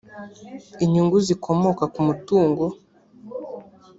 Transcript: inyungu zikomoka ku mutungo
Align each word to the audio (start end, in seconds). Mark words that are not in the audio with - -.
inyungu 0.83 1.17
zikomoka 1.27 1.83
ku 1.93 1.99
mutungo 2.07 2.65